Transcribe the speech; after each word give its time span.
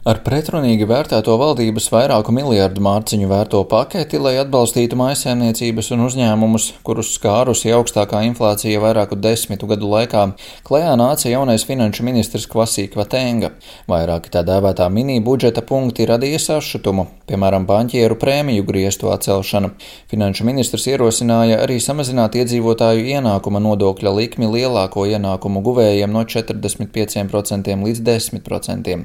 Ar 0.00 0.22
pretrunīgi 0.24 0.86
vērtēto 0.88 1.34
valdības 1.36 1.90
vairāku 1.92 2.32
miljardu 2.32 2.80
mārciņu 2.80 3.26
vērto 3.28 3.58
paketi, 3.68 4.16
lai 4.16 4.38
atbalstītu 4.40 4.96
maisaimniecības 4.96 5.90
un 5.92 6.06
uzņēmumus, 6.06 6.70
kurus 6.86 7.10
skārusi 7.18 7.68
augstākā 7.76 8.22
inflācija 8.30 8.80
vairāku 8.80 9.18
desmitu 9.20 9.68
gadu 9.68 9.90
laikā, 9.92 10.22
klajā 10.64 10.94
nāca 10.96 11.28
jaunais 11.28 11.66
finanšu 11.68 12.06
ministrs 12.08 12.48
Kvasīkva 12.48 13.04
Tenga. 13.12 13.52
Vairāki 13.92 14.32
tā 14.32 14.40
dēvētā 14.48 14.88
mini 14.88 15.18
budžeta 15.20 15.60
punkti 15.68 16.08
radīja 16.08 16.40
sašutumu, 16.46 17.10
piemēram, 17.30 17.64
banķieru 17.70 18.18
prēmiju 18.20 18.66
griestu 18.68 19.08
atcelšana. 19.14 19.72
Finanšu 20.12 20.48
ministrs 20.50 20.88
ierosināja 20.90 21.62
arī 21.64 21.78
samazināt 21.80 22.36
iedzīvotāju 22.42 23.06
ienākuma 23.16 23.62
nodokļa 23.64 24.14
likmi 24.18 24.50
lielāko 24.50 25.06
ienākumu 25.08 25.64
guvējiem 25.64 26.12
no 26.12 26.26
45% 26.28 27.80
līdz 27.86 28.06
10%. 28.10 28.98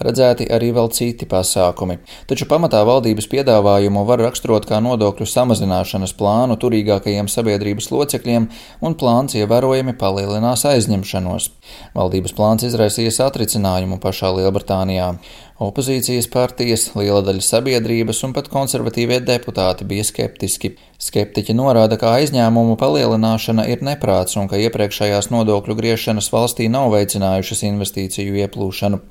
Paredzēt 0.00 0.20
paredzēti 0.20 0.48
arī 0.52 0.70
vēl 0.74 0.90
citi 0.92 1.26
pasākumi, 1.26 1.98
taču 2.28 2.46
pamatā 2.46 2.82
valdības 2.84 3.28
piedāvājumu 3.30 4.04
var 4.06 4.20
raksturot 4.20 4.66
kā 4.68 4.80
nodokļu 4.82 5.26
samazināšanas 5.26 6.14
plānu 6.18 6.56
turīgākajiem 6.60 7.28
sabiedrības 7.28 7.90
locekļiem, 7.90 8.48
un 8.82 8.96
plāns 9.00 9.36
ievērojami 9.38 9.96
palielinās 9.96 10.66
aizņemšanos. 10.68 11.50
Valdības 11.94 12.34
plāns 12.36 12.66
izraisīja 12.68 13.12
satricinājumu 13.14 14.00
pašā 14.02 14.32
Lielbritānijā. 14.36 15.14
Opozīcijas 15.60 16.24
partijas, 16.32 16.86
liela 16.96 17.20
daļa 17.20 17.42
sabiedrības 17.44 18.22
un 18.24 18.32
pat 18.32 18.46
konservatīvie 18.48 19.18
deputāti 19.20 19.84
bija 19.84 20.06
skeptiski. 20.08 20.70
Skeptiķi 21.00 21.52
norāda, 21.56 21.98
ka 22.00 22.14
aizņēmumu 22.16 22.78
palielināšana 22.80 23.66
ir 23.68 23.84
neprāts 23.84 24.38
un 24.40 24.48
ka 24.48 24.56
iepriekšējās 24.56 25.28
nodokļu 25.28 25.76
griešanas 25.76 26.32
valstī 26.32 26.70
nav 26.72 26.88
veicinājušas 26.96 27.64
investīciju 27.68 28.40
ieplūšanu. 28.40 29.02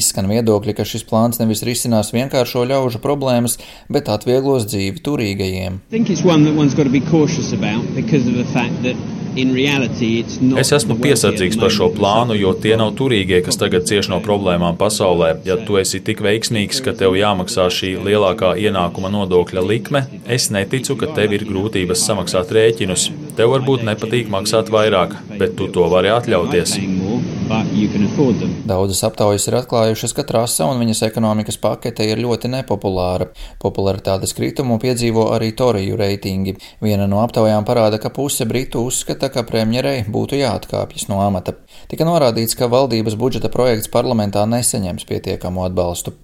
Izskan 0.00 0.32
viedokļi, 0.32 0.78
ka 0.80 0.88
šis 0.88 1.04
plāns 1.04 1.40
nevis 1.42 1.64
risinās 1.68 2.14
vienkāršo 2.16 2.64
ļaužu 2.72 3.04
problēmas, 3.04 3.60
bet 3.92 4.08
atvieglos 4.08 4.70
dzīvi 4.72 5.04
turīgajiem. 5.04 5.80
Es 10.60 10.72
esmu 10.74 10.96
piesardzīgs 11.00 11.58
par 11.60 11.72
šo 11.74 11.90
plānu, 11.94 12.36
jo 12.38 12.52
tie 12.62 12.74
nav 12.80 12.92
turīgie, 12.98 13.40
kas 13.46 13.58
tagad 13.60 13.86
cieš 13.88 14.10
no 14.12 14.20
problēmām 14.24 14.78
pasaulē. 14.80 15.32
Ja 15.46 15.58
tu 15.66 15.78
esi 15.80 16.02
tik 16.04 16.22
veiksmīgs, 16.24 16.82
ka 16.84 16.94
tev 16.98 17.16
jāmaksā 17.18 17.68
šī 17.72 17.94
lielākā 18.06 18.52
ienākuma 18.60 19.12
nodokļa 19.14 19.64
likme, 19.66 20.04
es 20.26 20.50
neticu, 20.54 20.98
ka 21.00 21.12
tev 21.16 21.36
ir 21.36 21.46
grūtības 21.48 22.06
samaksāt 22.06 22.52
rēķinus. 22.56 23.10
Tev 23.38 23.54
varbūt 23.54 23.86
nepatīk 23.88 24.30
maksāt 24.32 24.72
vairāk, 24.74 25.16
bet 25.38 25.56
tu 25.58 25.70
to 25.72 25.86
vari 25.92 26.12
atļauties. 26.14 26.76
Daudzas 28.70 29.02
aptaujas 29.08 29.48
ir 29.50 29.56
atklājušas, 29.58 30.14
ka 30.14 30.24
trasa 30.28 30.68
un 30.70 30.78
viņas 30.82 31.02
ekonomikas 31.08 31.58
pakete 31.60 32.06
ir 32.06 32.22
ļoti 32.22 32.50
nepopulāra. 32.52 33.30
Popularitātes 33.62 34.34
kritumu 34.36 34.78
piedzīvo 34.82 35.26
arī 35.34 35.50
Toriju 35.58 35.98
reitingi. 35.98 36.56
Viena 36.84 37.10
no 37.10 37.24
aptaujām 37.24 37.66
parāda, 37.66 37.98
ka 37.98 38.12
puse 38.14 38.46
Britu 38.46 38.84
uzskata, 38.86 39.32
ka 39.34 39.44
premjerei 39.48 40.04
būtu 40.06 40.38
jāatkāpjas 40.40 41.08
no 41.10 41.20
amata. 41.26 41.58
Tika 41.90 42.06
norādīts, 42.06 42.54
ka 42.58 42.70
valdības 42.70 43.18
budžeta 43.18 43.50
projekts 43.52 43.90
parlamentā 43.90 44.46
neseņems 44.46 45.08
pietiekamu 45.10 45.66
atbalstu. 45.66 46.14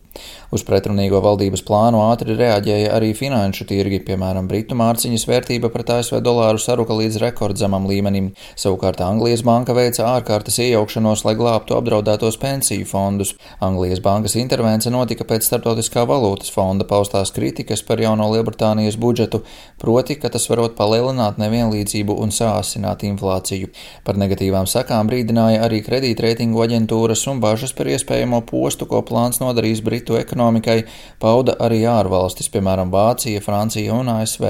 Uz 0.54 0.62
pretrunīgo 0.66 1.18
valdības 1.24 1.64
plānu 1.66 1.98
ātri 2.04 2.36
reaģēja 2.38 2.92
arī 2.94 3.10
finanšu 3.18 3.66
tirgi, 3.66 3.98
piemēram, 4.06 4.46
Britu 4.46 4.76
mārciņas 4.78 5.26
vērtība 5.26 5.72
pret 5.74 5.90
ASV 5.96 6.20
dolāru 6.22 6.60
saruka 6.62 6.94
līdz 6.94 7.18
rekordzemam 7.24 7.88
līmenim. 7.90 8.28
Savukārt 8.54 9.02
Anglijas 9.02 9.42
banka 9.46 9.74
veica 9.74 10.06
ārkārtas 10.12 10.60
iejaukšanos, 10.62 11.24
lai 11.26 11.34
glābtu 11.38 11.74
apdraudētos 11.78 12.38
pensiju 12.42 12.86
fondus. 12.86 13.34
Anglijas 13.58 14.02
bankas 14.04 14.36
intervence 14.38 14.92
notika 14.94 15.26
pēc 15.26 15.48
Startautiskā 15.48 16.06
valūtas 16.06 16.52
fonda 16.54 16.86
paustās 16.86 17.34
kritikas 17.34 17.82
par 17.86 18.00
jauno 18.02 18.30
Lielbritānijas 18.30 19.00
budžetu, 19.02 19.42
proti, 19.82 20.14
ka 20.22 20.30
tas 20.30 20.46
varot 20.50 20.76
palielināt 20.78 21.42
nevienlīdzību 21.42 22.20
un 22.22 22.30
sāsināt 22.30 23.02
inflāciju. 23.08 23.72
Par 24.06 24.18
negatīvām 24.20 24.70
sekām 24.70 25.10
brīdināja 25.10 25.64
arī 25.66 25.82
kredītreitingu 25.86 26.62
aģentūras 26.62 27.26
un 27.32 27.42
bažas 27.42 27.74
par 27.74 27.90
iespējamo 27.90 28.44
postu, 28.46 28.86
ko 28.86 29.02
plāns 29.02 29.42
nodarīs 29.42 29.82
Britu 29.82 30.05
Britu 30.06 30.20
ekonomikai 30.22 30.84
pauda 31.18 31.56
arī 31.58 31.80
ārvalstis, 31.90 32.46
piemēram, 32.52 32.92
Vācija, 32.94 33.40
Francija 33.42 33.94
un 33.94 34.08
ASV. 34.12 34.44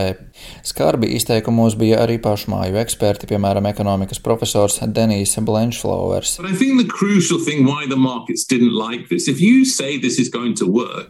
Skarbi 0.67 1.09
izteikumos 1.17 1.77
bija 1.81 2.03
arī 2.05 2.19
pašmāju 2.21 2.77
eksperti, 2.83 3.29
piemēram, 3.31 3.65
ekonomikas 3.71 4.21
profesors 4.21 4.77
Denijs 4.85 5.33
Blenčflowers. 5.41 6.37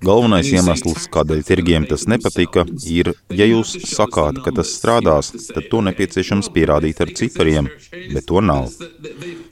Galvenais 0.07 0.53
iemesls, 0.53 1.09
kādēļ 1.17 1.43
tirgiem 1.51 1.89
tas 1.91 2.07
nepatika, 2.07 2.67
ir, 2.87 3.13
ja 3.35 3.51
jūs 3.51 3.75
sakāt, 3.97 4.39
ka 4.45 4.55
tas 4.55 4.77
strādās, 4.79 5.33
tad 5.51 5.67
to 5.73 5.83
nepieciešams 5.89 6.53
pierādīt 6.55 7.03
ar 7.03 7.11
cipariem, 7.19 7.73
bet 8.15 8.31
to 8.31 8.45
nav. 8.45 8.71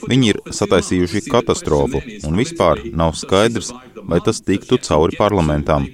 Viņi 0.05 0.31
ir 0.35 0.41
sataisījuši 0.55 1.27
katastrofu, 1.33 2.05
un 2.29 2.39
vispār 2.39 2.85
nav 2.93 3.15
skaidrs, 3.19 3.73
vai 4.11 4.21
tas 4.25 4.41
tiktu 4.45 4.79
cauri 4.87 5.17
parlamentām. 5.19 5.87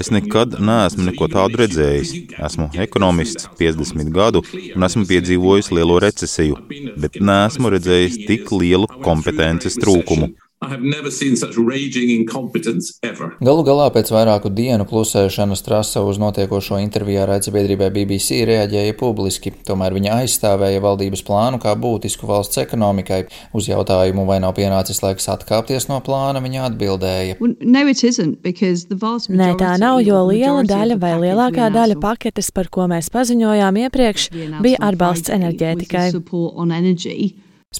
Es 0.00 0.10
nekad 0.14 0.58
neesmu 0.60 1.08
neko 1.08 1.30
tādu 1.32 1.62
redzējis. 1.62 2.12
Esmu 2.48 2.70
ekonomists 2.86 3.48
50 3.60 4.12
gadu 4.14 4.44
un 4.74 4.88
esmu 4.88 5.06
piedzīvojis 5.10 5.72
lielo 5.76 5.98
recesiju, 6.02 6.60
bet 7.00 7.20
neesmu 7.20 7.74
redzējis 7.76 8.22
tik 8.28 8.54
lielu 8.54 8.88
kompetences 9.04 9.78
trūkumu. 9.80 10.32
Galu 13.40 13.62
galā 13.64 13.86
pēc 13.94 14.10
vairāku 14.12 14.50
dienu 14.52 14.84
klusēšanas 14.84 15.64
trasa 15.64 16.02
uz 16.04 16.18
notiekošo 16.20 16.76
intervijā 16.82 17.24
raidsabiedrībai 17.30 17.88
BBC 17.94 18.42
reaģēja 18.44 18.92
publiski, 19.00 19.54
tomēr 19.64 19.96
viņa 19.96 20.18
aizstāvēja 20.20 20.84
valdības 20.84 21.24
plānu 21.24 21.62
kā 21.64 21.72
būtisku 21.80 22.28
valsts 22.28 22.60
ekonomikai. 22.60 23.22
Uz 23.56 23.70
jautājumu, 23.72 24.26
vai 24.28 24.36
nav 24.44 24.52
pienācis 24.60 25.00
laiks 25.00 25.30
atkāpties 25.32 25.88
no 25.88 26.02
plāna, 26.04 26.44
viņa 26.44 26.68
atbildēja. 26.68 27.40
Nē, 29.32 29.54
tā 29.64 29.78
nav, 29.80 30.04
jo 30.04 30.20
liela 30.28 30.60
daļa 30.68 31.00
vai 31.00 31.16
lielākā 31.24 31.72
daļa 31.72 31.96
paketes, 32.04 32.52
par 32.52 32.68
ko 32.68 32.84
mēs 32.92 33.08
paziņojām 33.16 33.80
iepriekš, 33.88 34.28
bija 34.60 34.84
atbalsts 34.92 35.32
enerģētikai. 35.40 36.10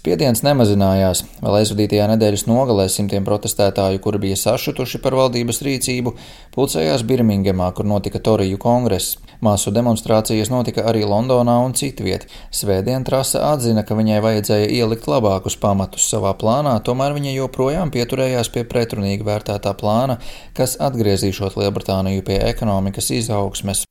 Spiediens 0.01 0.45
nemazinājās. 0.47 1.25
Vēl 1.43 1.57
aizvadītajā 1.59 2.05
nedēļas 2.13 2.45
nogalē 2.47 2.85
simtiem 2.87 3.25
protestētāju, 3.27 3.99
kuri 4.05 4.21
bija 4.23 4.37
sašutuši 4.39 5.01
par 5.03 5.17
valdības 5.19 5.59
rīcību, 5.67 6.13
pulcējās 6.55 7.03
Birmingemā, 7.09 7.73
kur 7.75 7.89
notika 7.91 8.21
Toriju 8.23 8.61
kongress. 8.63 9.19
Māsu 9.43 9.73
demonstrācijas 9.75 10.51
notika 10.53 10.85
arī 10.87 11.03
Londonā 11.09 11.57
un 11.65 11.75
citviet. 11.75 12.27
Svētdien 12.55 13.03
trasa 13.09 13.43
atzina, 13.49 13.83
ka 13.83 13.97
viņai 13.99 14.21
vajadzēja 14.23 14.69
ielikt 14.77 15.09
labākus 15.11 15.57
pamatus 15.59 16.07
savā 16.13 16.37
plānā, 16.39 16.77
tomēr 16.87 17.17
viņa 17.17 17.35
joprojām 17.39 17.91
pieturējās 17.91 18.53
pie 18.55 18.63
pretrunīgi 18.69 19.27
vērtētā 19.27 19.75
plāna, 19.81 20.21
kas 20.55 20.77
atgriezīšot 20.79 21.59
Lielbritāniju 21.59 22.23
pie 22.31 22.39
ekonomikas 22.53 23.11
izaugsmes. 23.17 23.87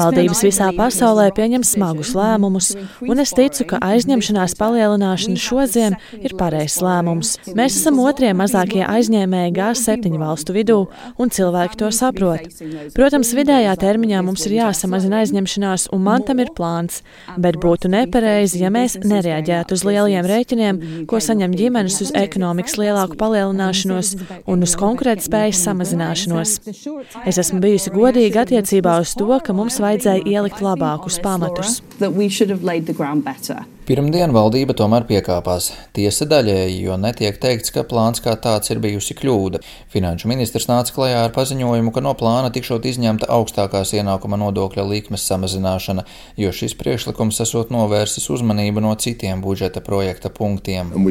Valdības 0.00 0.44
visā 0.48 0.72
pasaulē 0.74 1.30
pieņem 1.36 1.70
smagus 1.76 2.16
lēmumus, 2.16 2.72
un 3.06 3.22
es 3.22 3.34
ticu, 3.36 3.66
ka 3.72 3.80
aizņemšanās 3.84 4.56
palielināšana 4.60 5.40
šoziem 5.40 5.96
ir 6.20 6.34
pareizs 6.38 6.80
lēmums. 6.84 7.36
Mēs 7.56 7.78
esam 7.80 8.00
otrie 8.02 8.32
mazākie 8.36 8.82
aizņēmēji 8.86 9.54
G7 9.56 10.18
valstu 10.20 10.56
vidū, 10.56 10.78
un 11.20 11.32
cilvēki 11.32 11.80
to 11.80 11.90
saprot. 11.94 12.46
Protams, 12.96 13.32
vidējā 13.36 13.74
termiņā 13.80 14.22
mums 14.26 14.46
ir 14.48 14.56
jāsamazina 14.58 15.22
aizņemšanās, 15.24 15.88
un 15.94 16.04
man 16.06 16.24
tam 16.26 16.42
ir 16.42 16.52
plāns, 16.56 17.00
bet 17.40 17.58
būtu 17.62 17.90
nepareizi, 17.92 18.62
ja 18.64 18.72
mēs 18.74 18.98
nereaģētu 19.04 19.76
uz 19.76 19.84
lielajiem 19.86 20.28
rēķiniem, 20.30 20.80
ko 21.10 21.20
saņem 21.22 21.56
ģimenes 21.58 22.00
uz 22.04 22.12
ekonomikas 22.16 22.78
lielāku 22.80 23.18
palielināšanos 23.20 24.14
un 24.50 24.66
uz 24.66 24.76
konkurētspējas 24.80 25.64
samazināšanos. 25.66 26.56
Es 27.26 27.40
esmu 27.40 27.60
bijusi 27.64 27.92
godīga 27.94 28.44
attiecībā 28.46 28.98
uz 29.02 29.14
to, 29.18 29.30
ka 29.44 29.56
mums 29.56 29.80
vajadzēja 29.82 30.26
ielikt 30.28 30.62
labākus 30.64 31.20
pamatus. 31.24 31.80
Pirmdien 33.90 34.30
valdība 34.30 34.70
tomēr 34.78 35.02
piekāpās. 35.08 35.72
Tiesa 35.96 36.22
daļēji, 36.30 36.76
jo 36.84 36.94
netiek 37.00 37.40
teikts, 37.42 37.72
ka 37.74 37.82
plāns 37.82 38.22
kā 38.22 38.36
tāds 38.38 38.70
ir 38.70 38.78
bijusi 38.82 39.16
kļūda. 39.18 39.58
Finanšu 39.90 40.30
ministrs 40.30 40.68
nāca 40.70 40.94
klajā 40.94 41.24
ar 41.24 41.34
paziņojumu, 41.34 41.90
ka 41.90 42.04
no 42.04 42.12
plāna 42.14 42.52
tikšot 42.54 42.86
izņemta 42.86 43.26
augstākās 43.34 43.90
ienākuma 43.98 44.38
nodokļa 44.38 44.84
likmes 44.86 45.26
samazināšana, 45.26 46.06
jo 46.38 46.54
šis 46.54 46.78
priekšlikums 46.78 47.42
esot 47.42 47.74
novērsis 47.74 48.30
uzmanību 48.30 48.86
no 48.86 48.94
citiem 48.94 49.42
budžeta 49.42 49.82
projekta 49.82 50.30
punktiem. 50.30 50.94
Uh, 50.94 51.02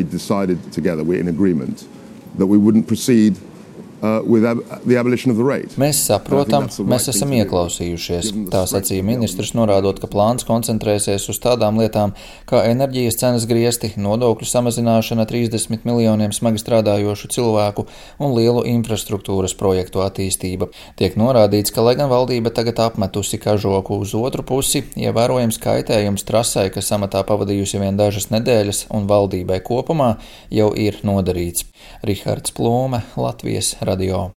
mēs 5.79 5.97
saprotam, 6.07 6.67
mēs 6.87 7.09
esam 7.11 7.33
ieklausījušies, 7.35 8.31
tā 8.53 8.61
sacīja 8.69 9.03
ministrs, 9.03 9.51
norādot, 9.57 9.99
ka 9.99 10.07
plāns 10.11 10.45
koncentrēsies 10.47 11.25
uz 11.31 11.39
tādām 11.43 11.81
lietām 11.81 12.13
kā 12.49 12.61
enerģijas 12.69 13.19
cenas 13.19 13.47
griesti, 13.49 13.91
nodokļu 13.99 14.47
samazināšana 14.47 15.25
30 15.29 15.83
miljoniem 15.87 16.31
smagi 16.35 16.61
strādājošu 16.63 17.31
cilvēku 17.35 17.85
un 18.23 18.35
lielu 18.37 18.63
infrastruktūras 18.71 19.55
projektu 19.59 20.03
attīstība. 20.05 20.69
Tiek 20.99 21.17
norādīts, 21.19 21.73
ka, 21.75 21.83
lai 21.83 21.97
gan 21.99 22.11
valdība 22.11 22.53
tagad 22.55 22.79
apmetusi 22.85 23.41
kažoku 23.41 23.99
uz 23.99 24.15
otru 24.15 24.47
pusi, 24.47 24.85
ievērojams 24.95 25.59
kaitējums 25.59 26.27
trasai, 26.29 26.69
kas 26.71 26.93
amatā 26.95 27.25
pavadījusi 27.27 27.83
vien 27.83 27.99
dažas 27.99 28.29
nedēļas, 28.31 28.85
un 28.95 29.11
valdībai 29.11 29.59
kopumā 29.65 30.13
jau 30.53 30.71
ir 30.71 31.01
nodarīts. 31.03 31.67
Rihards 32.05 32.55
Plūme, 32.55 33.03
Latvijas 33.19 33.75
radio. 33.89 34.19